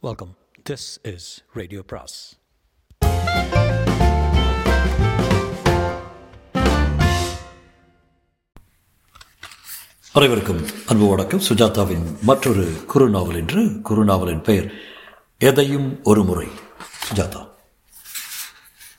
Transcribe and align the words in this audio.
Welcome 0.00 0.36
this 0.70 1.14
is 1.14 1.44
radio 1.52 1.82
பிராஸ் 1.82 2.38
அனைவருக்கும் 10.12 10.66
அன்பு 10.86 11.08
வணக்கம். 11.08 11.40
சுஜாதாவின் 11.40 12.20
மற்றொரு 12.22 12.84
குறுநாவல் 12.94 13.34
என்று 13.34 13.60
குறுநாவலின் 13.60 14.42
பெயர் 14.42 14.72
எதையும் 15.38 16.02
ஒரு 16.02 16.24
முறை. 16.24 16.48
சுஜாதா. 17.10 17.50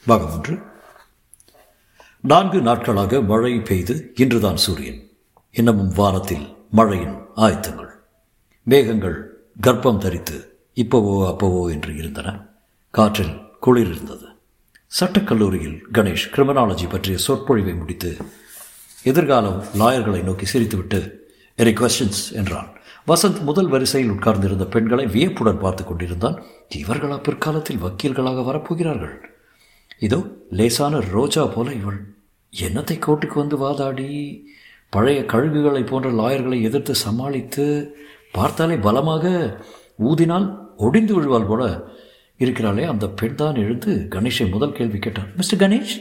பாகம் 0.06 0.32
ஒன்று. 0.32 0.60
நான்கு 2.22 2.62
நாட்களாக 2.62 3.22
மழை 3.22 3.62
பெய்து 3.62 4.12
இன்றுதான் 4.16 4.58
சூரியன். 4.58 5.10
இன்னமும் 5.52 5.94
வானத்தில் 5.94 6.56
மழையின் 6.72 7.22
ஆயத்தங்கள். 7.36 7.92
மேகங்கள் 8.64 9.38
கர்ப்பம் 9.62 9.98
தரித்து 9.98 10.49
இப்போவோ 10.82 11.16
அப்போவோ 11.32 11.72
என்று 11.72 11.96
இருந்தன 11.96 12.28
காற்றில் 12.90 13.34
குளிர் 13.60 13.92
இருந்தது. 13.94 14.28
சட்டக்கல்லூரியில் 15.00 15.80
கணேஷ் 15.94 16.28
கிரிமினாலஜி 16.34 16.90
பற்றிய 16.90 17.18
சொற்பொழிவை 17.18 17.74
முடித்து 17.74 18.18
எதிர்காலம் 19.04 19.64
லாயர்களை 19.80 20.24
நோக்கி 20.24 20.46
சிரித்துவிட்டு 20.54 21.00
எனி 21.58 21.74
கொஸ்டின்ஸ் 21.80 22.24
என்றான். 22.34 22.70
வசந்த் 23.08 23.42
முதல் 23.42 23.68
வரிசையில் 23.68 24.12
உட்கார்ந்திருந்த 24.12 24.66
பெண்களை 24.66 25.06
வியப்புடன் 25.08 25.60
பார்த்து 25.60 25.84
கொண்டிருந்தான். 25.84 26.44
இவர்களா 26.76 27.18
பிற்காலத்தில் 27.24 27.84
வக்கீல்களாக 27.84 28.44
வரப்போகிறார்கள். 28.50 29.16
இதோ 30.00 30.20
லேசான 30.50 31.00
ரோஜா 31.00 31.46
போல 31.46 31.74
இவள். 31.74 32.00
என்னத்தை 32.54 32.98
கோட்டுக்கு 33.00 33.34
வந்து 33.34 33.58
வாதாடி? 33.58 34.10
பழைய 34.90 35.22
கழுகுகளை 35.22 35.86
போன்ற 35.86 36.10
லாயர்களை 36.10 36.62
எதிர்த்து 36.62 36.96
சமாளித்து 36.96 37.96
பார்த்தாலே 38.32 38.76
பலமாக 38.76 39.26
ஊதினால் 40.04 40.48
ஒடிந்து 40.86 41.14
விழுவாள் 41.16 41.50
போல 41.52 41.64
இருக்கிறாளே. 42.44 42.84
அந்த 42.92 43.06
பெண் 43.20 43.40
தான் 43.42 43.62
எழுந்து 43.64 43.92
கணேஷை 44.16 44.46
முதல் 44.52 44.78
கேள்வி 44.78 45.00
கேட்டார் 45.00 45.32
மிஸ்டர் 45.40 45.62
கணேஷ் 45.64 45.96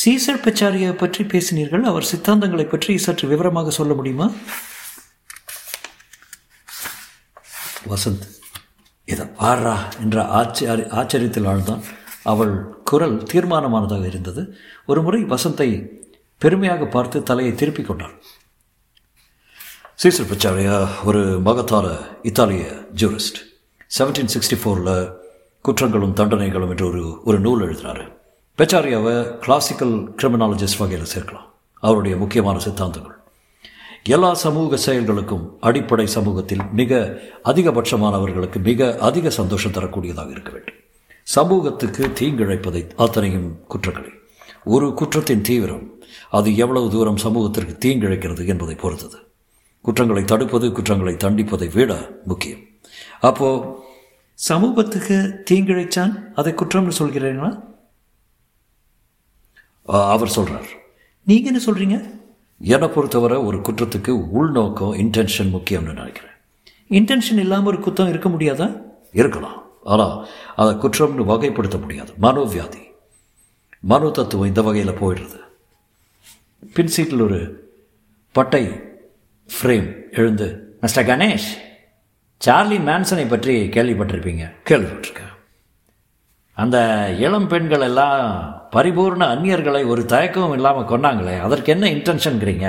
சீசர் 0.00 0.42
பெச்சாரியை 0.44 0.92
பற்றி 0.92 1.24
பேசினீர்கள். 1.24 1.84
அவர் 1.90 2.08
சித்தாந்தங்களை 2.12 2.64
பற்றி 2.64 2.98
சற்று 2.98 3.28
விவரமாக 3.28 3.70
சொல்ல 3.70 3.94
முடியுமா? 3.94 4.26
வசந்த் 7.92 8.26
இதை 9.04 9.26
பாடுறா 9.40 9.76
என்ற 10.00 10.24
ஆச்சரி 10.38 10.82
ஆச்சரியத்தில் 10.98 11.48
ஆழ்ந்தான். 11.52 11.84
அவள் 12.22 12.54
குரல் 12.84 13.16
தீர்மானமானதாக 13.22 14.06
இருந்தது. 14.06 14.42
ஒரு 14.86 15.02
முறை 15.02 15.20
வசந்தை 15.34 15.68
பெருமையாக 16.38 16.86
பார்த்து 16.86 17.22
தலையை 17.22 17.54
திருப்பிக் 17.54 17.86
கொண்டாள். 17.86 18.14
சீசர் 20.02 20.30
பச்சாரியா 20.32 20.76
ஒரு 21.04 21.22
மகத்தான 21.48 21.86
இத்தாலிய 22.22 22.64
ஜூரிஸ்ட். 22.94 23.40
செவன்டீன் 23.96 24.32
சிக்ஸ்டி 24.34 24.56
ஃபோரில் 24.62 25.12
குற்றங்களும் 25.64 26.12
தண்டனைகளும் 26.18 26.68
என்று 26.68 26.86
ஒரு 26.86 27.22
ஒரு 27.24 27.40
நூல் 27.40 27.60
எழுதினார். 27.60 28.20
பெச்சாரியாவை 28.58 29.38
கிளாசிக்கல் 29.38 30.14
கிரிமினாலஜிஸ்ட் 30.22 30.78
வகையில் 30.78 31.06
சேர்க்கலாம். 31.14 31.46
அவருடைய 31.80 32.16
முக்கியமான 32.16 32.58
சித்தாந்தங்கள். 32.58 33.16
எல்லா 34.04 34.34
சமூக 34.34 34.76
செயல்களுக்கும் 34.76 35.50
அடிப்படை 35.60 36.06
சமூகத்தில் 36.06 36.62
மிக 36.72 37.20
அதிகபட்சமானவர்களுக்கு 37.44 38.62
மிக 38.62 38.98
அதிக 38.98 39.30
சந்தோஷம் 39.30 39.72
தரக்கூடியதாக 39.72 40.30
இருக்க 40.30 40.50
வேண்டும். 40.50 40.78
சமூகத்துக்கு 41.22 42.12
தீங்கிழைப்பதை 42.20 42.90
அத்தனையும் 42.96 43.58
குற்றங்களே. 43.68 44.12
ஒரு 44.64 44.94
குற்றத்தின் 44.94 45.40
தீவிரம் 45.40 45.92
அது 46.30 46.56
எவ்வளவு 46.56 46.90
தூரம் 46.90 47.16
சமூகத்திற்கு 47.16 47.88
தீங்கிழைக்கிறது 47.88 48.46
என்பதை 48.46 48.74
பொறுத்தது. 48.74 49.16
குற்றங்களை 49.82 50.24
தடுப்பது 50.24 50.72
குற்றங்களை 50.72 51.14
தண்டிப்பதை 51.14 51.74
விட 51.74 52.10
முக்கியம். 52.24 52.67
அப்போ 53.20 53.48
சமூகத்துக்கு 54.38 55.16
தீங்கிழைச்சான்? 55.50 56.12
அதை 56.34 56.52
குற்றம்னு 56.52 56.98
சொல்கிறீங்களா 56.98 57.50
அவர் 60.14 60.34
சொல்கிறார் 60.36 60.70
நீங்கள் 61.26 61.50
என்ன 61.52 61.60
சொல்கிறீங்க 61.66 61.96
என்னை 62.60 62.88
பொறுத்தவரை 62.88 63.36
ஒரு 63.48 63.58
குற்றத்துக்கு 63.58 64.12
உள்நோக்கம் 64.38 64.94
இன்டென்ஷன் 65.04 65.52
முக்கியம்னு 65.56 65.94
நினைக்கிறேன். 66.00 66.36
இன்டென்ஷன் 66.90 67.40
இல்லாமல் 67.44 67.70
ஒரு 67.72 67.80
குற்றம் 67.80 68.08
இருக்க 68.08 68.28
முடியாதா? 68.28 68.68
இருக்கலாம். 69.12 69.58
ஆனால் 69.82 70.14
அதை 70.60 70.72
குற்றம்னு 70.74 71.28
வகைப்படுத்த 71.32 71.76
முடியாது. 71.80 72.12
மனோவியாதி. 72.22 72.82
மனோ 73.90 74.08
தத்துவம் 74.10 74.50
இந்த 74.50 74.62
வகையில் 74.62 74.98
போயிடுறது. 75.00 75.40
பின் 76.76 76.92
சீட்டில் 76.94 77.20
ஒரு 77.20 77.40
பட்டை 78.32 78.64
ஃப்ரேம் 79.48 79.88
எழுந்து 80.10 80.48
மிஸ்டர் 80.80 81.06
கணேஷ் 81.06 81.48
சார்லி 82.40 82.76
மேன்சனை 82.88 83.24
பற்றி 83.28 83.54
கேள்விப்பட்டிருப்பீங்க. 83.76 84.44
கேள்விப்பட்டிருக்கேன். 84.68 85.32
அந்த 86.56 86.76
இளம் 87.26 87.48
பெண்கள் 87.52 87.84
எல்லாம் 87.88 88.22
பரிபூர்ண 88.74 89.24
அந்நியர்களை 89.34 89.82
ஒரு 89.92 90.02
தயக்கமும் 90.12 90.54
இல்லாமல் 90.56 90.88
கொண்டாங்களே 90.92 91.34
அதற்கு 91.46 91.72
என்ன 91.74 91.86
இன்டென்ஷன்கிறீங்க 91.96 92.66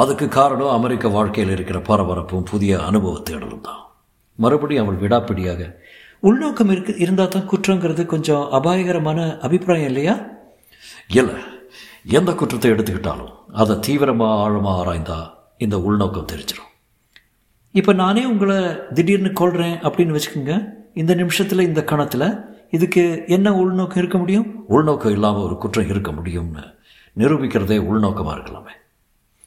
அதுக்கு 0.00 0.26
காரணம் 0.28 0.74
அமெரிக்க 0.76 1.08
வாழ்க்கையில் 1.16 1.52
இருக்கிற 1.54 1.78
பரபரப்பும் 1.88 2.48
புதிய 2.52 2.72
அனுபவ 2.88 3.14
தேடலும் 3.28 3.66
தான். 3.68 3.82
மறுபடியும் 4.38 4.84
அவள் 4.84 5.02
விடாப்பிடியாக 5.04 5.62
உள்நோக்கம் 6.22 6.70
இருக்கு 6.74 6.92
இருந்தால் 7.04 7.34
தான் 7.34 7.48
குற்றங்கிறது 7.52 8.04
கொஞ்சம் 8.06 8.44
அபாயகரமான 8.58 9.18
அபிப்பிராயம் 9.46 9.90
இல்லையா? 9.90 10.14
இல்லை 11.20 11.36
எந்த 12.18 12.30
குற்றத்தை 12.32 12.70
எடுத்துக்கிட்டாலும் 12.74 13.34
அதை 13.62 13.76
தீவிரமாக 13.86 14.40
ஆழமாக 14.44 14.78
ஆராய்ந்தா 14.80 15.18
இந்த 15.64 15.78
உள்நோக்கம் 15.88 16.30
தெரிஞ்சிடும் 16.32 16.72
இப்போ 17.70 17.92
நானே 17.92 18.24
உங்களை 18.24 18.76
திடீர்னு 18.94 19.32
கொள்கிறேன் 19.32 19.74
அப்படின்னு 19.74 20.18
வச்சுக்கோங்க. 20.18 20.64
இந்த 20.94 21.14
நிமிஷத்தில் 21.14 21.58
இந்த 21.58 21.84
கணத்தில் 21.84 22.34
இதுக்கு 22.70 23.22
என்ன 23.26 23.54
உள்நோக்கம் 23.54 23.98
இருக்க 23.98 24.18
முடியும்? 24.18 24.64
உள்நோக்கம் 24.68 25.12
இல்லாமல் 25.12 25.42
ஒரு 25.42 25.58
குற்றம் 25.58 25.88
இருக்க 25.88 26.10
முடியும்னு 26.10 26.74
நிரூபிக்கிறதே 27.18 27.78
உள்நோக்கமாக 27.90 28.38
இருக்கலாமே. 28.38 28.74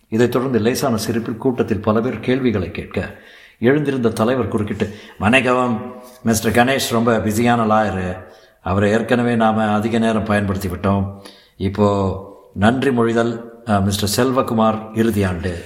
இதைத் 0.10 0.32
தொடர்ந்து 0.32 0.60
லேசான 0.60 0.98
சிரிப்பில் 0.98 1.38
கூட்டத்தில் 1.38 1.80
பல 1.80 2.02
பேர் 2.02 2.20
கேள்விகளை 2.20 2.72
கேட்க 2.72 3.20
எழுந்திருந்த 3.60 4.10
தலைவர் 4.10 4.48
குறுக்கிட்டு 4.48 4.90
வணக்கம் 5.20 5.96
மிஸ்டர் 6.24 6.52
கணேஷ் 6.52 6.92
ரொம்ப 6.92 7.18
பிஸியான 7.20 7.66
லாயரு. 7.66 8.24
அவரை 8.62 8.92
ஏற்கனவே 8.92 9.36
நாம் 9.36 9.58
அதிக 9.58 9.98
நேரம் 9.98 10.24
பயன்படுத்தி 10.24 10.68
விட்டோம். 10.68 11.22
இப்போது 11.56 12.20
நன்றி 12.54 12.90
மொழிதல் 12.90 13.42
மிஸ்டர் 13.82 14.28
செல்வகுமார் 14.28 14.98
இறுதி 14.98 15.24
ஆண்டு 15.24 15.64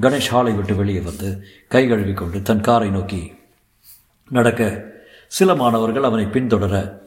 கணேஷ் 0.00 0.28
ஹாலை 0.28 0.52
விட்டு 0.52 0.76
வெளியே 0.76 1.00
வந்து 1.00 1.46
கை 1.68 1.88
கழுவி 1.88 2.12
கொண்டு 2.12 2.42
தன் 2.42 2.60
காரை 2.60 2.90
நோக்கி 2.90 3.34
நடக்க 4.28 4.84
சில 5.26 5.54
மாணவர்கள் 5.54 6.02
அவனை 6.02 6.24
பின்தொடர 6.24 6.98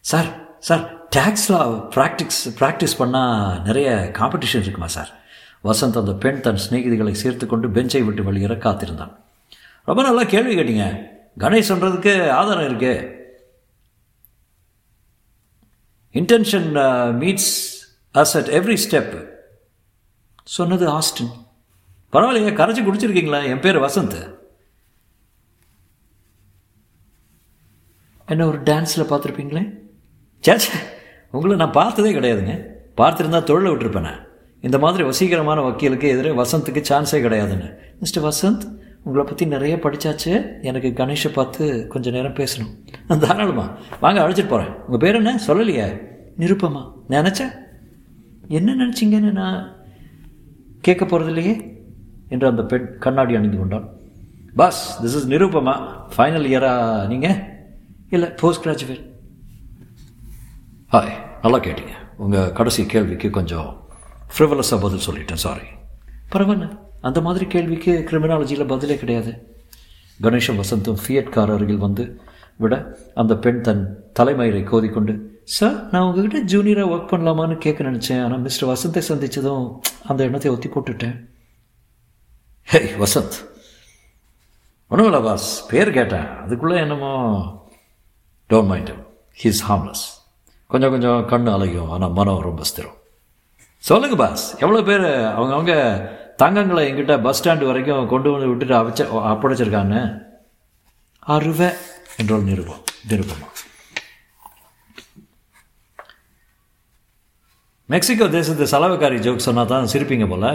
சார் 0.00 0.58
சார் 0.58 1.08
டேக்ஸில் 1.16 1.88
ப்ராக்டிக்ஸ் 1.94 2.44
ப்ராக்டிஸ் 2.44 2.98
பண்ணால் 2.98 3.62
நிறைய 3.62 4.10
காம்படிஷன் 4.12 4.60
இருக்குமா 4.60 4.86
சார்? 4.86 5.18
வசந்த் 5.64 5.98
அந்த 5.98 6.12
பெண் 6.12 6.40
தன் 6.40 6.58
சிநேகிதிகளை 6.70 7.12
சேர்த்து 7.12 7.46
கொண்டு 7.46 7.68
பெஞ்சை 7.68 8.04
விட்டு 8.04 8.24
வெளியேற 8.24 8.56
காத்திருந்தான். 8.56 9.18
ரொம்ப 9.84 10.02
நல்லா 10.02 10.22
கேள்வி 10.22 10.56
கேட்டீங்க. 10.56 11.06
கணேஷ் 11.38 11.70
சொல்கிறதுக்கு 11.70 12.28
ஆதாரம் 12.30 12.64
இருக்கு. 12.64 13.18
Intention 16.12 16.72
meets 17.20 17.58
us 18.14 18.34
at 18.34 18.48
every 18.48 18.78
step 18.88 19.28
சொன்னது 20.44 20.88
ஆஸ்டின். 20.88 21.39
பரவாயில்லையே 22.12 22.52
கரைச்சி 22.52 22.84
குடிச்சிருக்கீங்களா? 22.84 23.44
என் 23.44 23.60
பேர் 23.60 23.76
வசந்த். 23.76 24.34
என்ன 28.26 28.46
ஒரு 28.46 28.62
டான்ஸில் 28.62 29.06
பார்த்துருப்பீங்களே? 29.08 29.78
சேச்சே 30.46 30.74
உங்களை 31.30 31.56
நான் 31.56 31.72
பார்த்ததே 31.72 32.12
கிடையாதுங்க. 32.12 32.66
பார்த்துருந்தா 32.96 33.42
தொழிலை 33.42 33.72
விட்டுருப்பேனே 33.72 34.28
இந்த 34.60 34.78
மாதிரி 34.78 35.04
வசீகரமான 35.04 35.62
வக்கீலுக்கு 35.62 36.08
எதிரே 36.08 36.30
வசந்துக்கு 36.30 36.84
சான்ஸே 36.88 37.20
கிடையாதுன்னு 37.22 37.74
மிஸ்டர் 38.00 38.24
வசந்த் 38.24 38.78
உங்களை 39.04 39.26
பற்றி 39.26 39.46
நிறைய 39.46 39.76
படித்தாச்சு 39.76 40.62
எனக்கு 40.62 40.88
கணேஷை 40.88 41.32
பார்த்து 41.32 41.86
கொஞ்சம் 41.86 42.12
நேரம் 42.12 42.34
பேசணும். 42.34 42.74
தாராளமா. 43.18 43.76
வாங்க 44.00 44.20
அழைச்சிட்டு 44.20 44.48
போகிறேன் 44.48 44.74
உங்கள் 44.74 44.98
பேர் 44.98 45.14
என்ன? 45.14 45.40
சொல்லலையே. 45.46 46.06
நிருப்பமா 46.38 46.92
நினச்சேன். 47.08 47.52
என்ன 48.48 48.74
நினச்சிங்கன்னு 48.74 49.32
நான் 49.32 49.76
கேட்க 50.80 51.04
போகிறது 51.04 51.36
இல்லையே 51.36 51.79
என்று 52.34 52.46
அந்த 52.52 52.62
பெண் 52.72 52.86
கண்ணாடி 53.04 53.34
அணிந்து 53.38 53.58
கொண்டான் 53.60 53.86
boss 54.60 54.82
this 55.02 55.16
is 55.18 55.28
Nirupama? 55.32 55.74
Final 56.14 56.46
இயரா 56.50 56.72
நீங்கள் 57.12 57.38
இல்லை 58.16 58.28
போஸ்ட் 58.42 58.64
கிராஜுவேட் 58.66 59.04
ஹாய் 60.94 61.12
நல்லா 61.42 61.58
கேட்டீங்க. 61.66 61.94
உங்கள் 62.24 62.52
கடைசி 62.58 62.82
கேள்விக்கு 62.94 63.28
கொஞ்சம் 63.38 63.68
ஃப்ரிவலஸாக 64.34 64.78
பதில் 64.84 65.06
சொல்லிட்டேன் 65.06 65.42
சாரி 65.44 65.68
பரவாயில்ல. 66.32 66.66
அந்த 67.08 67.18
மாதிரி 67.26 67.44
கேள்விக்கு 67.54 67.92
கிரிமினாலஜியில் 68.08 68.70
பதிலே 68.72 68.96
கிடையாது. 69.02 69.32
கணேஷும் 70.24 70.58
வசந்தும் 70.62 70.98
ஃபியட் 71.02 71.30
கார் 71.34 71.52
அருகில் 71.54 71.84
வந்து 71.84 72.04
விட 72.62 72.74
அந்த 73.20 73.32
பெண் 73.44 73.60
தன் 73.66 73.84
தலைமயிரை 74.18 74.62
கோதிக்கொண்டு 74.70 75.12
சார் 75.56 75.76
நான் 75.92 76.06
உங்ககிட்ட 76.06 76.40
ஜூனியராக 76.52 76.92
ஒர்க் 76.94 77.10
பண்ணலாமான்னு 77.12 77.56
கேட்க 77.64 77.86
நினச்சேன். 77.88 78.20
ஆனால் 78.24 78.42
மிஸ்டர் 78.46 78.70
வசந்தை 78.72 79.02
சந்தித்ததும் 79.08 79.64
அந்த 80.10 80.20
எண்ணத்தை 80.28 80.50
ஒத்தி 80.54 80.68
போட்டுட்டேன். 80.74 81.16
ஹே 82.72 82.80
வசந்த். 82.98 83.36
ஒன்றும் 84.90 85.08
இல்லை 85.08 85.20
பாஸ் 85.24 85.46
பேர் 85.70 85.88
கேட்டேன் 85.96 86.28
அதுக்குள்ளே 86.42 86.76
என்னமோ 86.82 87.10
டோன்ட் 88.50 88.70
மைண்ட் 88.72 88.92
ஹீஸ் 89.42 89.62
ஹார்ம்லெஸ் 89.68 90.02
கொஞ்சம் 90.70 90.92
கொஞ்சம் 90.94 91.24
கண் 91.32 91.50
அலையும். 91.54 91.90
ஆனால் 91.94 92.14
மனம் 92.18 92.44
ரொம்ப 92.46 92.62
ஸ்திரம். 92.70 92.94
சொல்லுங்க 93.88 94.16
பாஸ் 94.22 94.44
எவ்வளோ 94.62 94.84
பேர் 94.90 95.06
அவங்கவுங்க 95.36 95.74
தங்கங்களை 96.42 96.84
எங்கிட்ட 96.90 97.16
பஸ் 97.26 97.40
ஸ்டாண்டு 97.40 97.70
வரைக்கும் 97.70 98.10
கொண்டு 98.14 98.34
வந்து 98.34 98.50
விட்டுட்டு 98.50 98.80
அவச்ச 98.80 99.08
அப்படைச்சிருக்காங்க 99.32 99.96
அறுவை 101.36 101.70
என்றால் 102.22 102.48
நிருபம் 102.50 102.84
நிருபமா? 103.12 103.48
மெக்சிகோ 107.94 108.28
தேசத்து 108.36 108.72
செலவுக்காரி 108.74 109.18
ஜோக் 109.26 109.48
சொன்னால் 109.48 109.72
தான் 109.72 109.92
சிரிப்பீங்க 109.94 110.28
போல. 110.34 110.46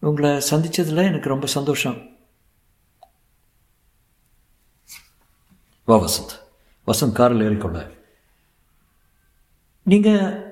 உங்களை 0.00 0.30
சந்திச்சதில் 0.30 1.04
எனக்கு 1.04 1.28
ரொம்ப 1.28 1.46
சந்தோஷம். 1.46 2.16
வா 5.84 5.96
வசந்த். 5.98 6.34
வசந்த் 6.86 7.12
காரில் 7.12 7.40
ஏறிக்கொள்ள. 7.40 7.96
நீங்கள் 9.82 10.46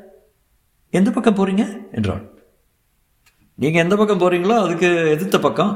எந்த 0.90 1.10
பக்கம் 1.10 1.34
போகிறீங்க 1.34 1.92
என்றான் 1.92 2.28
நீங்கள் 3.54 3.82
எந்த 3.82 3.96
பக்கம் 3.96 4.20
போகிறீங்களோ 4.20 4.62
அதுக்கு 4.64 5.10
எதிர்த்த 5.10 5.38
பக்கம். 5.38 5.74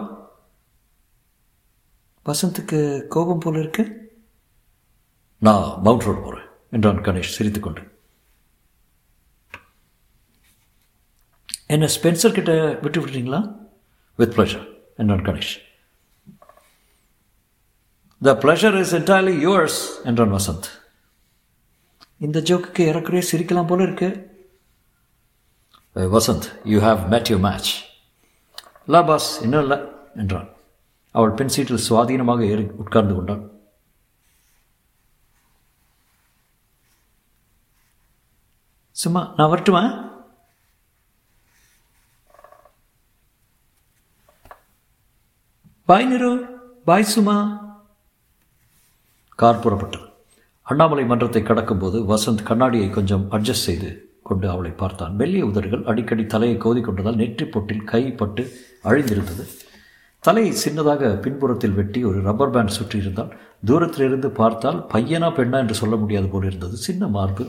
வசந்துக்கு 2.27 3.07
கோபம் 3.07 3.39
போல 3.39 3.59
இருக்கு. 3.59 3.85
நான் 5.39 5.81
மவுண்ட் 5.81 6.03
ரோடு 6.03 6.21
போகிறேன் 6.21 6.49
என்றான் 6.71 6.97
கணேஷ் 6.97 7.35
சிரித்துக்கொண்டு 7.37 7.99
என்ன 11.67 11.89
ஸ்பென்சர் 12.01 12.33
கிட்ட 12.33 12.79
விட்டு 12.83 13.07
விடுறீங்களா? 13.07 13.60
வித் 14.21 14.35
ப்ளஷர் 14.37 14.67
என்றான் 14.97 15.25
Ganesh 15.27 15.55
the 18.23 18.33
pleasure 18.43 18.79
is 18.81 18.95
entirely 18.95 19.35
yours 19.47 19.81
என்றான் 20.05 20.35
வசந்த் 20.39 20.69
இந்த 22.27 22.39
ஜோக்குக்கு 22.49 22.87
இறக்குறைய 22.91 23.29
சிரிக்கலாம் 23.31 23.67
போல 23.67 23.83
இருக்கு. 23.83 24.09
Vasanth 26.17 26.49
you 26.73 26.81
have 26.81 27.01
made 27.13 27.31
you 27.31 27.39
match 27.39 27.71
இல்லை 28.87 29.03
பாஸ் 29.09 29.31
இன்னும் 29.43 29.63
இல்லை 29.65 29.79
என்றான். 30.15 30.49
அவள் 31.13 31.37
பெண் 31.39 31.53
சீட்டில் 31.55 31.85
சுவாதீனமாக 31.89 32.43
ஏறி 32.49 32.67
உட்கார்ந்து 32.83 33.15
கொண்டான் 33.15 33.45
சும்மா 39.03 39.21
நான் 39.37 39.51
வரட்டுமா? 39.51 40.10
பாய் 45.91 46.07
நிரு 46.11 46.29
பாய் 46.85 47.07
சுமா 47.13 47.37
கார் 49.41 49.61
புறப்பட்டது. 49.63 50.07
அண்ணாமலை 50.63 51.05
மன்றத்தை 51.05 51.43
கடக்கும்போது 51.43 51.99
வசந்த் 52.11 52.43
கண்ணாடியை 52.43 52.91
கொஞ்சம் 52.91 53.25
அட்ஜஸ்ட் 53.31 53.67
செய்து 53.69 53.91
கொண்டு 54.23 54.47
அவளை 54.51 54.71
பார்த்தான். 54.71 55.15
மெல்லிய 55.21 55.47
உதடுகள் 55.47 55.83
அடிக்கடி 55.85 56.27
தலையை 56.27 56.57
கோதி 56.57 56.81
கொண்டதால் 56.81 57.19
நெற்றி 57.23 57.47
பொட்டில் 57.47 57.83
கை 57.85 58.03
பட்டு 58.13 58.43
அழிந்திருந்தது. 58.85 59.45
தலையை 60.19 60.53
சின்னதாக 60.65 61.21
பின்புறத்தில் 61.25 61.77
வெட்டி 61.79 62.03
ஒரு 62.05 62.21
ரப்பர் 62.29 62.53
பேண்ட் 62.57 62.77
சுற்றியிருந்தால் 62.79 63.33
தூரத்திலிருந்து 63.65 64.31
பார்த்தால் 64.31 64.87
பையனா 64.93 65.31
பெண்ணா 65.39 65.61
என்று 65.65 65.75
சொல்ல 65.75 65.97
முடியாது 65.97 66.27
போல் 66.27 66.45
இருந்தது. 66.45 66.77
சின்ன 66.77 67.09
மார்பு 67.17 67.47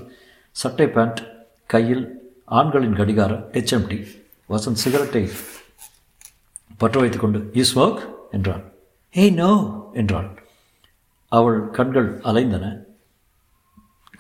சட்டை 0.52 0.88
பேண்ட் 0.88 1.22
கையில் 1.66 2.34
ஆண்களின் 2.46 2.98
கடிகார 3.02 3.34
ஹெச்எம்டி 3.52 4.00
வசந்த் 4.50 4.84
சிகரெட்டை 4.86 5.30
பற்ற 6.78 7.00
வைத்துக்கொண்டு 7.00 7.42
யூ 7.54 7.64
ஸ்மோக் 7.74 8.02
என்றான். 8.32 8.64
ஏய் 9.12 9.30
நோ 9.30 9.82
என்றாள். 9.94 10.44
அவள் 11.28 11.70
கண்கள் 11.70 12.20
அலைந்தன. 12.20 12.78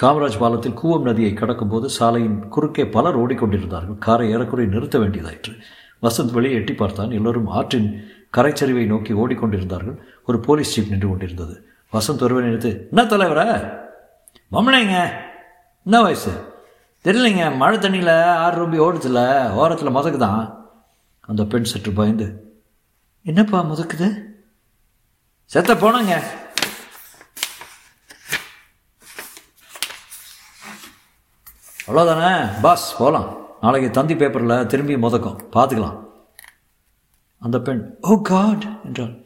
காமராஜ் 0.03 0.39
பாலத்தில் 0.39 0.77
கூவம் 0.77 1.01
நதியை 1.01 1.33
கடக்கும்போது 1.33 1.85
சாலையின் 1.85 2.47
குறுக்கே 2.49 2.85
பலர் 2.85 3.19
ஓடிக்கொண்டிருந்தார்கள். 3.19 3.97
காரை 3.97 4.35
ஏறக்குறை 4.35 4.67
நிறுத்த 4.67 4.99
வேண்டியதாயிற்று. 4.99 5.61
வசந்த் 6.01 6.31
வெளியே 6.31 6.55
எட்டி 6.55 6.73
பார்த்தான். 6.73 7.11
எல்லோரும் 7.11 7.47
ஆற்றின் 7.47 8.03
கரைச்சரிவை 8.37 8.85
நோக்கி 8.85 9.13
ஓடிக்கொண்டிருந்தார்கள். 9.13 9.97
ஒரு 10.25 10.39
போலீஸ் 10.39 10.73
ஜீப் 10.73 10.89
நின்று 10.89 11.07
கொண்டிருந்தது. 11.07 11.65
வசந்த் 11.93 12.21
ஒருவரை 12.21 12.49
நிறுத்து 12.49 12.87
என்ன 12.89 13.03
தலைவர? 13.03 13.79
மம்மளைங்க 14.51 15.09
என்ன 15.85 16.01
வயசு? 16.01 16.53
தெரியலைங்க. 17.03 17.55
மழை 17.55 17.77
தண்ணியில் 17.77 18.23
ஆறு 18.23 18.67
ரூபி 18.67 18.71
ஓடுதில்ல. 18.71 19.51
ஓரத்தில் 19.51 19.89
முதக்குதான் 19.89 20.55
அந்த 21.19 21.43
பெண் 21.43 21.63
சற்று 21.63 21.91
பயந்து 21.91 22.50
என்னப்பா 23.23 23.63
முதக்குது? 23.63 24.07
செத்த 25.45 25.73
போனங்க. 25.75 26.13
அவ்வளோதானே 31.87 32.61
பாஸ் 32.61 32.97
போகலாம் 32.97 33.29
நாளைக்கு 33.61 33.89
தந்தி 33.91 34.15
பேப்பரில் 34.15 34.65
திரும்பி 34.65 34.95
முதக்கும். 34.95 35.39
பார்த்துக்கலாம். 35.53 35.97
அந்த 37.39 37.59
பெண் 37.59 37.97
oh 38.01 38.09
ஓ 38.09 38.21
காட் 38.21 38.65
என்றாள். 38.83 39.25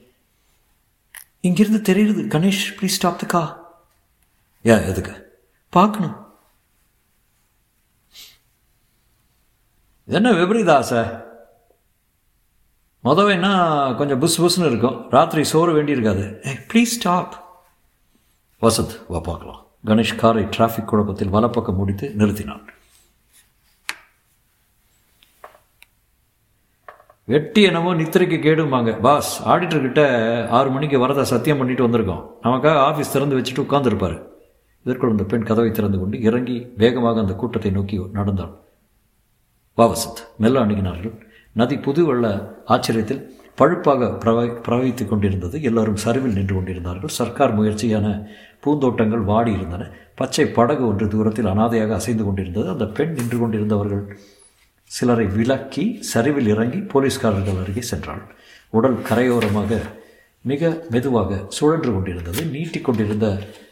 இங்கிருந்து 1.42 1.94
தெரியுது 1.94 2.22
கணேஷ் 2.36 2.64
ப்ளீஸ் 2.78 2.98
ஸ்டாப் 2.98 3.20
த 3.20 3.26
கா 3.26 3.44
ஏன் 4.62 4.84
எதுக்கு? 4.84 5.44
பார்க்கணும். 5.70 6.16
என்ன 10.06 10.32
விபரீத 10.32 10.76
ஆசை? 10.76 11.25
மொதவைன்னா 13.06 13.52
கொஞ்சம் 13.98 14.20
புஸ் 14.20 14.38
புஸ்னு 14.42 14.68
இருக்கும். 14.68 15.10
ராத்திரி 15.10 15.44
சோறு 15.44 15.72
வேண்டியிருக்காது. 15.76 16.24
ப்ளீஸ் 16.70 16.94
ஸ்டாப் 16.98 17.34
வசத் 18.62 18.96
வா 19.08 19.20
பார்க்கலாம். 19.20 19.66
கணேஷ் 19.86 20.16
காரை 20.16 20.44
டிராஃபிக் 20.44 20.90
குழப்பத்தில் 20.92 21.30
வலப்பக்கம் 21.30 21.76
முடித்து 21.76 22.14
நிறுத்தினான். 22.18 22.64
வெட்டி 27.26 27.62
என்னவோ 27.62 27.94
நித்திரைக்கு 27.94 28.38
கேடும்பாங்க. 28.48 29.02
பாஸ் 29.02 29.48
ஆடிட்டர்கிட்ட 29.50 30.02
ஆறு 30.48 30.70
மணிக்கு 30.70 31.08
வரதா 31.08 31.22
சத்தியம் 31.22 31.58
பண்ணிட்டு 31.58 31.88
வந்திருக்கோம். 31.88 32.26
நமக்காக 32.44 32.82
ஆஃபீஸ் 32.90 33.14
திறந்து 33.14 33.38
வச்சுட்டு 33.38 33.64
உட்காந்துருப்பார் 33.66 34.18
இதற்குள் 34.86 35.10
அந்த 35.10 35.24
பெண் 35.24 35.44
கதவை 35.44 35.72
திறந்து 35.72 36.00
கொண்டு 36.00 36.22
இறங்கி 36.22 36.58
வேகமாக 36.78 37.20
அந்த 37.20 37.34
கூட்டத்தை 37.34 37.72
நோக்கி 37.72 38.02
நடந்தாள் 38.12 38.54
வா 39.76 39.88
வசத் 39.94 40.22
மெல்ல 40.38 40.66
அணுகினார்கள். 40.66 41.16
நதி 41.56 41.78
புது 41.78 42.06
வெள்ள 42.06 42.26
ஆச்சரியத்தில் 42.68 43.22
பழுப்பாக 43.58 44.10
பிரவை 44.20 44.48
பிரவகித்துக் 44.50 45.08
கொண்டிருந்தது. 45.08 45.62
எல்லோரும் 45.62 45.96
சரிவில் 45.96 46.34
நின்று 46.34 46.56
கொண்டிருந்தார்கள். 46.56 47.10
சர்க்கார் 47.10 47.54
முயற்சியான 47.60 48.08
பூந்தோட்டங்கள் 48.60 49.24
வாடி 49.24 49.52
இருந்தன. 49.52 49.84
பச்சை 50.16 50.46
படகு 50.48 50.88
ஒன்று 50.88 51.08
தூரத்தில் 51.08 51.46
அனாதையாக 51.46 51.94
அசைந்து 51.94 52.24
கொண்டிருந்தது. 52.24 52.70
அந்த 52.70 52.86
பெண் 52.86 53.14
நின்று 53.14 53.38
கொண்டிருந்தவர்கள் 53.38 54.04
சிலரை 54.84 55.26
விலக்கி 55.26 55.98
சரிவில் 56.02 56.48
இறங்கி 56.48 56.78
போலீஸ்காரர்கள் 56.78 57.62
அருகே 57.64 57.84
சென்றாள். 57.92 58.24
உடல் 58.70 59.00
கரையோரமாக 59.10 59.80
மிக 60.42 60.82
மெதுவாக 60.90 61.46
சுழன்று 61.48 61.94
கொண்டிருந்தது. 61.94 62.42
நீட்டிக்கொண்டிருந்த 62.46 63.28
கொண்டிருந்த 63.28 63.65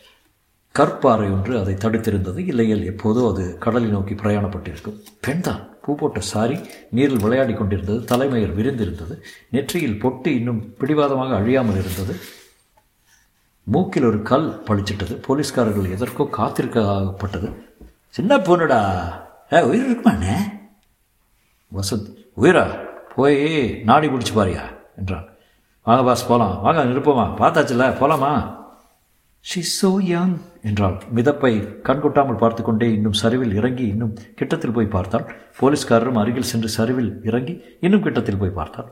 கற்பாறை 0.80 1.32
ஒன்று 1.32 1.60
அதை 1.60 1.74
தடுத்திருந்தது. 1.74 2.38
இல்லையில் 2.38 2.96
எப்போதோ 2.96 3.34
அது 3.34 3.58
கடலை 3.58 3.90
நோக்கி 3.90 4.14
பிரயாணப்பட்டிருக்கும். 4.14 5.00
பெண்தான். 5.22 5.70
பூ 5.82 5.96
போட்ட 5.96 6.20
சாரி 6.20 6.60
நீரில் 6.90 7.22
விளையாடி 7.22 7.54
கொண்டிருந்தது. 7.54 8.04
தலைமையர் 8.04 8.58
விரிந்திருந்தது. 8.58 9.20
நெற்றியில் 9.50 10.00
பொட்டு 10.00 10.36
இன்னும் 10.36 10.76
பிடிவாதமாக 10.78 11.36
அழியாமல் 11.36 11.78
இருந்தது. 11.78 12.16
மூக்கில் 13.64 14.04
ஒரு 14.04 14.22
கல் 14.22 14.64
பழிச்சிட்டது 14.64 15.14
போலீஸ்காரர்கள் 15.22 15.92
எதற்கோ 15.92 16.30
காத்திருக்கப்பட்டது 16.38 17.54
சின்ன 18.10 18.38
பொண்ணுடா. 18.38 18.82
ஏ 19.54 19.62
உயிர் 19.62 19.86
இருக்குமாண்ணே 19.90 20.36
வசந்த் 21.72 22.10
உயிரா? 22.38 22.66
போய் 23.16 23.38
நாடி 23.84 24.08
பிடிச்சி 24.08 24.34
பாரியா? 24.36 24.62
என்றான். 24.98 25.28
வாங்க 25.84 26.04
பாஸ் 26.04 26.28
போகலாம் 26.28 26.62
வாங்க 26.62 26.84
நிருப்பமா 26.84 27.26
பார்த்தாச்சுல 27.42 27.92
போகலாமா 27.92 28.62
ஷி 29.46 29.62
சோ 29.70 29.90
யங் 30.10 30.36
என்றாள். 30.62 30.98
மிதப்பை 31.16 31.52
கண்கொட்டாமல் 31.88 32.38
பார்த்து 32.38 32.64
கொண்டே 32.64 32.88
இன்னும் 32.94 33.18
சரிவில் 33.22 33.54
இறங்கி 33.54 33.84
இன்னும் 33.84 34.14
கிட்டத்தில் 34.36 34.72
போய் 34.72 34.86
பார்த்தாள். 34.86 35.26
போலீஸ்காரரும் 35.60 36.20
அருகில் 36.22 36.50
சென்று 36.52 36.70
சரிவில் 36.70 37.12
இறங்கி 37.24 37.56
இன்னும் 37.80 38.04
கிட்டத்தில் 38.04 38.38
போய் 38.38 38.58
பார்த்தாள். 38.60 38.90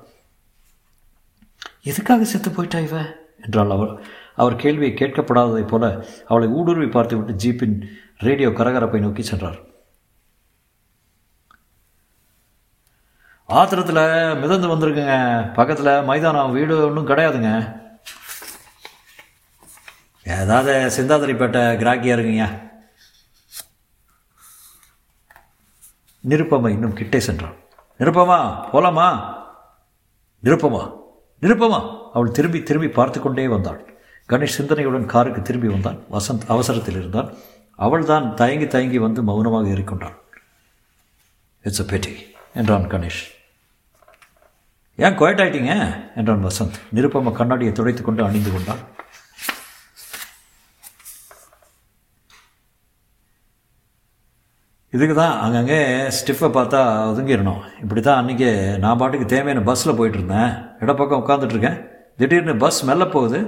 எதுக்காக 1.83 2.23
செத்து 2.23 2.49
போயிட்டா 2.51 2.79
இவ? 2.79 2.97
என்றாள் 3.45 3.69
அவர் 3.69 3.93
அவர் 4.35 4.55
கேள்வியை 4.55 4.93
கேட்கப்படாததைப் 4.97 5.71
போல 5.71 5.85
அவளை 6.27 6.47
ஊடுருவி 6.47 6.87
பார்த்துவிட்டு 6.87 7.33
ஜீப்பின் 7.43 7.77
ரேடியோ 8.17 8.49
கரகரப்பை 8.49 8.99
நோக்கி 8.99 9.21
சென்றார். 9.21 9.59
ஆத்திரத்தில் 13.49 14.39
மிதந்து 14.41 14.67
வந்திருக்குங்க. 14.67 15.15
பக்கத்தில் 15.53 15.93
மைதானம் 16.03 16.51
வீடு 16.51 16.75
ஒன்றும் 16.85 17.07
கிடையாதுங்க. 17.07 17.79
ஏதாவது 20.23 20.91
சிந்தாதிரிப்பேட்டை 20.97 21.63
கிராக்கியாக 21.81 22.21
இருக்குங்க? 22.21 22.69
நிருப்பமா 26.27 26.69
இன்னும் 26.69 26.93
கிட்டே 26.93 27.19
சென்றான். 27.19 27.55
நிருப்பமா 27.99 28.39
போலாமா? 28.73 29.07
நிருப்பமா 30.43 30.99
நிருப்பமா? 31.41 31.79
அவள் 32.13 32.31
திரும்பி 32.31 32.63
திரும்பி 32.63 32.89
பார்த்து 32.89 33.21
கொண்டே 33.21 33.47
வந்தாள். 33.47 33.99
கணேஷ் 34.29 34.57
சிந்தனையுடன் 34.57 35.05
காருக்கு 35.05 35.41
திரும்பி 35.41 35.67
வந்தான். 35.67 36.03
வசந்த் 36.11 36.45
அவசரத்தில் 36.47 36.95
இருந்தான். 36.95 37.33
அவள் 37.75 38.05
தான் 38.05 38.35
தயங்கி 38.35 38.67
தயங்கி 38.67 38.97
வந்து 38.97 39.23
மௌனமாக 39.23 39.67
ஏறிக்கொண்டாள் 39.67 40.15
இட்ஸ் 41.63 41.81
அ 41.81 41.83
பெட்டி 41.83 42.35
என்றான் 42.53 42.87
கணேஷ். 42.87 43.21
ஏன் 44.95 45.17
குவைட் 45.17 45.41
ஆயிட்டீங்க? 45.43 45.73
என்றான் 46.15 46.45
வசந்த். 46.45 46.79
நிருப்பமா 46.95 47.31
கண்ணாடியை 47.31 47.73
துடைத்து 47.73 48.01
கொண்டு 48.03 48.23
அணிந்து 48.23 48.51
கொண்டான். 48.51 48.83
இதுக்கு 54.95 55.15
தான் 55.15 55.39
அங்கங்கே 55.39 56.07
ஸ்டிஃபை 56.15 56.47
பார்த்தா 56.55 56.79
ஒதுங்கிடணும். 57.09 57.61
இப்படி 57.81 58.01
தான் 58.01 58.25
அன்றைக்கி 58.25 58.77
நான் 58.77 58.97
பாட்டுக்கு 58.97 59.25
தேவையான 59.25 59.63
பஸ்ஸில் 59.63 59.97
போயிட்டுருந்தேன். 59.99 60.75
இடப்பக்கம் 60.79 61.27
உட்காந்துட்ருக்கேன் 61.27 61.89
திடீர்னு 62.17 62.55
பஸ் 62.55 62.83
மெல்ல 62.85 63.05
போகுது. 63.05 63.39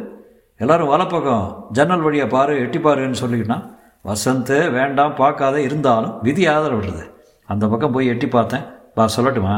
எல்லோரும் 0.58 0.88
வலப்பக்கம் 0.88 1.68
ஜன்னல் 1.72 2.02
வழியாக 2.02 2.30
பாரு 2.30 2.60
எட்டி 2.60 2.78
பாருன்னு 2.78 3.22
சொல்லிக்கிட்டான் 3.24 3.66
வசந்த் 4.06 4.72
வேண்டாம் 4.72 5.16
பார்க்காத 5.16 5.62
இருந்தாலும் 5.62 6.20
விதி 6.22 6.48
ஆதரவிடுறது 6.48 7.12
அந்த 7.46 7.68
பக்கம் 7.68 7.92
போய் 7.92 8.08
எட்டி 8.08 8.28
பார்த்தேன். 8.28 8.66
பா 8.96 9.10
சொல்லட்டுமா? 9.18 9.56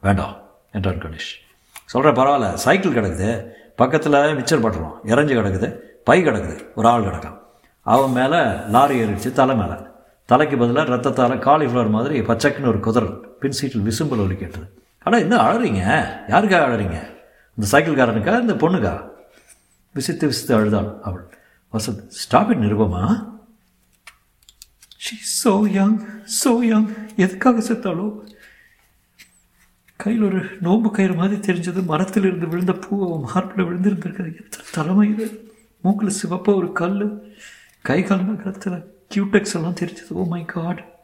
வேண்டாம் 0.00 0.36
என்றான் 0.72 1.02
கணேஷ். 1.02 1.32
சொல்கிறேன் 1.84 2.18
பரவாயில்ல. 2.20 2.54
சைக்கிள் 2.54 2.96
கிடக்குது. 2.98 3.46
பக்கத்தில் 3.76 4.12
மிச்சர் 4.12 4.64
பட்டுறோம் 4.64 4.96
இறஞ்சி 5.06 5.36
கிடக்குது. 5.36 5.68
பை 6.04 6.24
கிடக்குது. 6.24 6.56
ஒரு 6.74 6.88
ஆள் 6.88 7.02
கிடக்கும் 7.02 7.38
அவன் 7.82 8.10
மேலே 8.10 8.40
லாரி 8.68 9.02
ஏறிடுச்சு 9.02 9.32
தலை 9.32 9.56
மேலே. 9.56 9.76
தலைக்கு 10.28 10.56
பதிலாக 10.56 10.94
ரத்தத்தால் 10.94 11.42
காலிஃப்ளவர் 11.44 11.90
மாதிரி 11.90 12.20
பச்சைக்குன்னு 12.20 12.72
ஒரு 12.72 12.80
குதிரல் 12.80 13.12
பின் 13.40 13.56
சீட்டில் 13.58 13.86
விசும்பல் 13.88 14.22
ஒலி 14.24 14.36
கேட்டது. 14.36 14.66
ஆனால் 15.04 15.20
என்ன 15.20 15.36
அழறீங்க? 15.36 15.82
யாருக்காக 16.32 16.64
அழறீங்க? 16.66 16.98
இந்த 17.56 17.66
சைக்கிள்காரனுக்கா? 17.72 18.40
இந்த 18.40 18.54
பொண்ணுக்கா? 18.54 18.92
விசித்து 19.92 20.26
விசித்து 20.26 20.54
அழுதாள் 20.54 20.90
அவள். 21.02 21.24
Vasanth 21.72 22.02
stop 22.06 22.50
it 22.50 22.58
Nirupama. 22.58 23.02
She 25.04 25.16
so 25.44 25.54
young 25.68 25.96
so 26.44 26.52
young 26.72 26.88
எதுக்காக 27.16 27.60
செத்தாலோ 27.60 28.06
கையில் 29.96 30.22
ஒரு 30.22 30.42
நோம்பு 30.62 30.90
கயிறு 30.90 31.14
மாதிரி 31.14 31.40
தெரிஞ்சது. 31.40 31.84
மரத்தில் 31.84 32.24
இருந்து 32.24 32.48
விழுந்த 32.48 32.72
பூவை 32.72 33.30
மார்பில் 33.30 33.66
விழுந்திருந்திருக்கிறது. 33.66 34.30
எத்தனை 34.44 34.68
தலைமையில். 34.72 35.56
மூக்கில் 35.80 36.18
சிவப்பாக 36.20 36.60
ஒரு 36.60 36.72
கல் 36.72 37.02
கை 37.80 38.02
கால் 38.02 38.30
நகரத்தில் 38.30 38.78
கியூடெக்ஸ் 39.08 39.54
எல்லாம் 39.54 39.74
தெரிஞ்சது. 39.74 40.08
ஓ 40.08 40.24
மை 40.24 40.44
காட் 40.44 40.98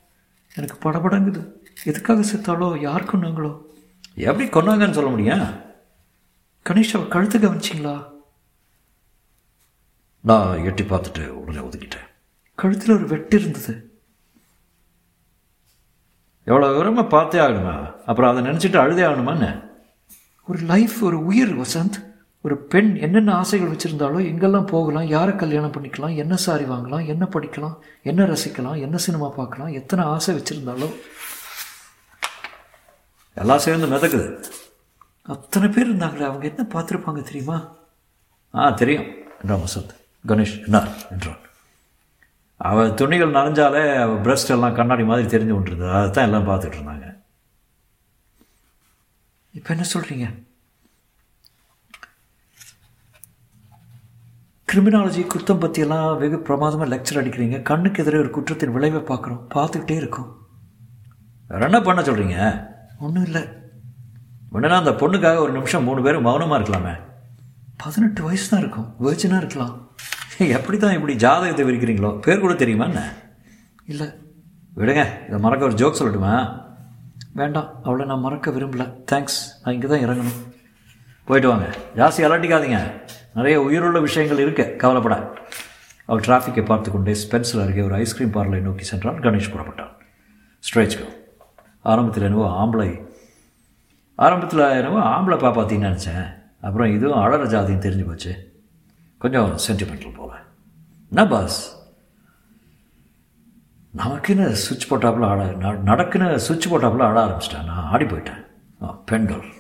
எனக்கு 0.55 0.91
படபடங்குது. 0.91 1.49
எதுக்காக 1.85 2.21
செத்தாலோ 2.21 2.81
யார் 2.81 3.05
கொண்டாங்களோ 3.05 3.63
எப்படி 4.15 4.49
கொண்டாங்கன்னு 4.49 4.91
சொல்ல 4.91 5.11
முடியும்? 5.11 5.47
கணேஷ் 6.69 6.95
அவள் 6.95 7.09
கழுத்து 7.09 7.39
கவனிச்சிங்களா? 7.39 8.11
நான் 10.21 10.65
எட்டி 10.65 10.83
பார்த்துட்டு 10.83 11.27
உடனே 11.27 11.59
ஒதுக்கிட்டேன். 11.59 12.07
கழுத்தில் 12.55 12.97
ஒரு 12.97 13.07
வெட்டு 13.07 13.41
இருந்தது. 13.41 13.99
எவ்வளோ 16.45 16.71
விவரமாக 16.71 17.09
பார்த்தே 17.09 17.39
ஆகணுமா? 17.39 17.97
அப்புறம் 17.97 18.37
அதை 18.37 18.51
நினச்சிட்டு 18.51 18.77
அழுதே 18.77 19.03
ஆகணுமான்னு 19.03 19.71
ஒரு 20.47 20.59
லைஃப் 20.59 21.05
ஒரு 21.05 21.25
உயிர் 21.25 21.59
வசந்த். 21.59 22.14
ஒரு 22.45 22.57
பெண் 22.57 22.95
என்னென்ன 22.95 23.35
ஆசைகள் 23.35 23.69
வச்சுருந்தாலோ 23.69 24.19
எங்கெல்லாம் 24.31 24.67
போகலாம் 24.67 25.07
யாரை 25.07 25.37
கல்யாணம் 25.37 25.73
பண்ணிக்கலாம் 25.73 26.17
என்ன 26.17 26.37
சாரி 26.37 26.65
வாங்கலாம் 26.65 27.07
என்ன 27.07 27.25
படிக்கலாம் 27.25 27.77
என்ன 28.03 28.25
ரசிக்கலாம் 28.25 28.81
என்ன 28.81 28.97
சினிமா 28.97 29.29
பார்க்கலாம் 29.29 29.67
எத்தனை 29.67 30.05
ஆசை 30.05 30.35
வச்சுருந்தாலோ. 30.35 30.89
எல்லாம் 33.35 33.59
சேர்ந்து 33.59 33.87
மிதக்குது. 33.87 34.45
அத்தனை 35.23 35.69
பேர் 35.69 35.97
இருந்தாங்களே 35.97 36.25
அவங்க 36.25 36.47
என்ன 36.47 36.67
பார்த்துருப்பாங்க 36.73 37.23
தெரியுமா? 37.23 37.77
ஆ 38.55 38.71
தெரியும். 38.71 39.07
என்றான் 39.41 39.61
வசந்த்? 39.61 39.95
கணேஷ் 40.29 40.65
என்ன? 40.65 40.89
என்றான். 41.11 41.43
அவள் 42.57 42.95
துணிகள் 42.95 43.33
நனைஞ்சாலே 43.33 44.01
அவள் 44.01 44.21
பிரஸ்ட் 44.21 44.51
எல்லாம் 44.51 44.75
கண்ணாடி 44.75 45.05
மாதிரி 45.05 45.27
தெரிஞ்சு 45.29 45.53
கொண்டிருந்தது. 45.53 45.91
அதை 45.91 46.11
தான் 46.11 46.25
எல்லாம் 46.25 46.49
பார்த்துட்டு 46.49 46.79
இருந்தாங்க. 46.79 47.17
இப்போ 49.53 49.75
என்ன 49.75 49.87
சொல்கிறீங்க 49.95 50.27
கிரிமினாலஜி 54.75 55.27
குத்தம் 55.33 55.59
பற்றியெல்லாம் 55.59 56.19
வெகு 56.19 56.39
பிரமாதமாக 56.39 56.97
லெக்சர் 56.97 57.19
அடிக்கிறீங்க. 57.21 57.63
கண்ணுக்கு 57.63 58.03
எதிரே 58.03 58.19
ஒரு 58.19 58.31
குற்றத்தின் 58.31 58.73
விளைவை 58.73 59.01
பார்க்குறோம். 59.01 59.43
பார்த்துக்கிட்டே 59.55 59.91
இருக்கோம். 59.91 60.37
வேறு 61.49 61.65
என்ன 61.65 61.81
பண்ண 61.81 62.03
சொல்கிறீங்க 62.03 62.67
ஒன்றும் 62.99 63.25
இல்லை. 63.25 63.43
உடனே 64.51 64.75
அந்த 64.75 64.91
பொண்ணுக்காக 64.91 65.37
ஒரு 65.37 65.53
நிமிஷம் 65.53 65.85
மூணு 65.85 66.03
பேரும் 66.03 66.23
மௌனமாக 66.23 66.63
இருக்கலாமே. 66.63 66.95
பதினெட்டு 67.77 68.23
வயசு 68.23 68.49
தான் 68.49 68.61
இருக்கும். 68.61 68.95
வேர்ஜினாக 69.03 69.37
இருக்கலாம். 69.37 69.75
எப்படி 70.39 70.79
தான் 70.79 70.93
இப்படி 70.93 71.15
ஜாதகத்தை 71.17 71.65
விரிக்கிறீங்களோ? 71.65 72.21
பேர் 72.21 72.41
கூட 72.41 72.55
தெரியுமா 72.55 72.85
என்ன? 72.85 73.13
இல்லை. 73.87 74.07
விடுங்க. 74.77 75.05
இதை 75.27 75.39
மறக்க 75.39 75.65
ஒரு 75.65 75.75
ஜோக் 75.75 76.01
சொல்லட்டுமா? 76.01 76.63
வேண்டாம். 77.33 77.69
அவளை 77.83 78.07
நான் 78.07 78.21
மறக்க 78.21 78.51
விரும்பல. 78.51 78.93
தேங்க்ஸ் 79.13 79.41
நான் 79.63 79.75
இங்கே 79.75 79.87
தான் 79.87 80.05
இறங்கணும். 80.07 80.41
போயிட்டு 81.25 81.49
வாங்க. 81.49 81.69
ஜாஸ்தி 81.97 82.25
அலட்டிக்காதீங்க. 82.29 82.81
நிறைய 83.37 83.57
உயிருள்ள 83.67 83.99
விஷயங்கள் 84.07 84.43
இருக்க 84.45 84.63
கவலைப்பட 84.83 85.17
அவள் 86.09 86.25
டிராஃபிக்கை 86.27 86.65
பார்த்து 86.65 86.89
கொண்டே 86.91 87.13
ஸ்பென்சர் 87.23 87.63
அருகே 87.63 87.83
ஒரு 87.89 87.95
ஐஸ்கிரீம் 87.95 88.33
பார்லரை 88.33 88.61
நோக்கி 88.67 88.85
சென்றான். 88.85 89.21
கணேஷ் 89.25 89.53
புறப்பட்டான். 89.55 89.93
ஸ்ட்ரெச்கோ 90.67 91.07
ஆரம்பத்தில் 91.93 92.27
என்னவோ 92.29 92.47
ஆம்பளை 92.63 92.91
ஆரம்பத்தில் 94.25 94.61
என்னவோ 94.79 95.01
ஆம்பளை 95.15 95.39
பாப்பாத்தின்னு 95.45 95.89
நினச்சேன். 95.89 96.27
அப்புறம் 96.67 96.95
இதுவும் 96.97 97.23
அழற 97.25 97.43
ஜாதின்னு 97.55 97.85
தெரிஞ்சு 97.87 98.07
போச்சு. 98.09 98.33
கொஞ்சம் 99.23 99.51
சென்டிமெண்டல் 99.67 100.15
போல. 100.17 100.33
என்ன 101.11 101.25
பாஸ் 101.33 101.59
நமக்குன்னு 103.97 104.47
சுவிட்ச் 104.63 104.89
போட்டாப்புல 104.93 105.27
ஆட 105.33 105.43
நடக்குன்னு 105.91 106.29
சுவிட்ச் 106.47 106.71
போட்டாப்புல 106.73 107.07
ஆட 107.09 107.19
ஆரம்பிச்சிட்டேன். 107.25 107.69
நான் 107.71 107.91
ஆடி 107.95 108.05
போயிட்டேன். 108.05 108.43
பெண்டோல் 109.11 109.51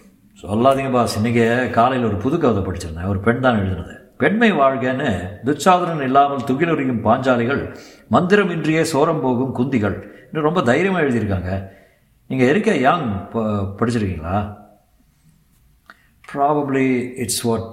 சொல்லாதீங்க 0.48 0.90
பாஸ் 0.94 1.14
இன்றைக்கி 1.18 1.44
காலையில் 1.74 2.06
ஒரு 2.08 2.16
புது 2.22 2.36
கவிதை 2.38 2.62
படிச்சிருந்தேன் 2.64 3.10
ஒரு 3.12 3.20
பெண் 3.26 3.40
தான் 3.44 3.58
எழுதுனது. 3.60 3.94
பெண்மை 4.22 4.52
வாழ்கன்னு 4.52 5.10
துச்சாதனன் 5.46 6.02
இல்லாமல் 6.02 6.44
துகிலுரியும் 6.48 7.00
பாஞ்சாலிகள் 7.06 7.62
மந்திரமின்றியே 8.14 8.82
சோரம் 8.92 9.22
போகும் 9.24 9.54
குந்திகள். 9.58 9.96
இன்னும் 10.26 10.46
ரொம்ப 10.48 10.62
தைரியமாக 10.62 11.04
எழுதியிருக்காங்க. 11.04 11.50
நீங்கள் 12.30 12.48
இருக்க 12.48 12.74
யாங் 12.86 13.08
படிச்சிருக்கீங்களா? 13.78 14.36
Probably 16.32 16.86
it's 17.24 17.42
what 17.48 17.68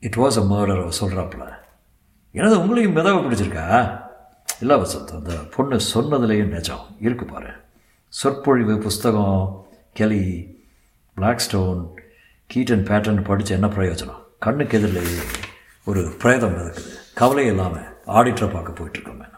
it 0.00 0.20
was 0.22 0.40
a 0.42 0.46
murder 0.52 0.84
சொல்கிறாப்புல 1.00 1.46
எனது 2.32 2.56
உங்களையும் 2.62 2.96
மிதவை 2.98 3.20
பிடிச்சிருக்கா? 3.24 3.66
இல்லை 4.60 4.76
வசந்த் 4.76 5.18
அந்த 5.18 5.34
பொண்ணு 5.56 5.78
சொன்னதுலேயும் 5.94 6.54
நிஜம். 6.56 6.86
இருக்கு 7.00 7.24
பாரு. 7.24 7.52
சொற்பொழிவு 8.08 8.76
புஸ்தகம் 8.78 9.38
Kelly 10.00 10.24
black 11.14 11.38
stone 11.38 11.90
Keaton 12.54 12.86
pattern 12.88 13.24
படித்து 13.24 13.54
என்ன 13.54 13.66
பிரயோஜனம்? 13.66 14.22
கண்ணுக்கு 14.38 14.80
எதிரிலேயே 14.80 15.22
ஒரு 15.84 16.12
பிரேதம் 16.18 16.56
இருக்குது 16.56 16.98
கவலை 17.14 17.46
இல்லாமல் 17.46 17.88
ஆடிட்டரை 18.06 18.52
பார்க்க 18.52 18.82
போயிட்டுருக்கோமே 18.82 19.30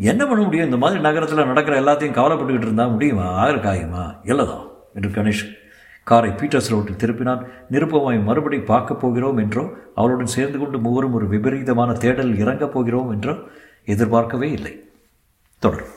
என்ன 0.00 0.26
பண்ண 0.26 0.44
முடியும்? 0.44 0.64
இந்த 0.64 0.76
மாதிரி 0.76 1.00
நகரத்தில் 1.00 1.44
நடக்கிற 1.44 1.80
எல்லாத்தையும் 1.80 2.18
கவலைப்பட்டுக்கிட்டு 2.18 2.66
இருந்தால் 2.68 2.90
முடியுமா? 2.90 3.46
ஆயிருக்காயுமா 3.46 4.04
இல்லைதான் 4.24 4.66
என்று 4.94 5.08
கணேஷ் 5.08 5.44
காரை 6.04 6.30
பீட்டர்ஸ் 6.30 6.70
ரோட்டில் 6.70 7.00
திருப்பினான். 7.00 7.42
நிருப்பமாய் 7.70 8.22
மறுபடி 8.22 8.60
பார்க்க 8.60 8.94
போகிறோம் 8.94 9.36
என்றோ 9.36 9.64
அவளுடன் 9.94 10.34
சேர்ந்து 10.36 10.58
கொண்டு 10.58 10.78
மூவரும் 10.78 11.12
ஒரு 11.12 11.28
விபரீதமான 11.28 11.92
தேடல் 11.92 12.38
இறங்கப் 12.38 12.72
போகிறோம் 12.72 13.10
என்றோ 13.10 13.34
எதிர்பார்க்கவே 13.84 14.50
இல்லை. 14.50 14.84
தொடரும். 15.58 15.96